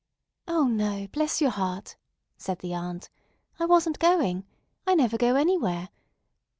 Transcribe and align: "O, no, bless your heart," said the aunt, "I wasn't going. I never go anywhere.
"O, 0.47 0.65
no, 0.67 1.07
bless 1.11 1.41
your 1.41 1.51
heart," 1.51 1.95
said 2.35 2.57
the 2.57 2.73
aunt, 2.73 3.11
"I 3.59 3.65
wasn't 3.65 3.99
going. 3.99 4.47
I 4.87 4.95
never 4.95 5.15
go 5.15 5.35
anywhere. 5.35 5.89